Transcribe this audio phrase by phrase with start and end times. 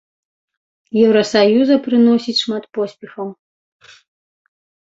[1.01, 3.27] Еўрасаюза прыносіць шмат поспехаў.